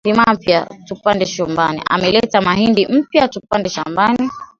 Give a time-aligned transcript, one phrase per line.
[1.85, 4.29] Ameleta mahindi mpya tupande shambani